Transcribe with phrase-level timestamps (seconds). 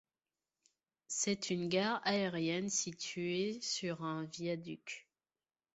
[1.05, 5.07] C'est une gare aérienne située sur un viaduc.